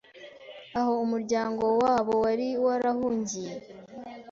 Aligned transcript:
aho 0.79 0.91
umuryango 1.05 1.63
wabo 1.81 2.13
wari 2.23 2.47
warahungiye. 2.65 3.53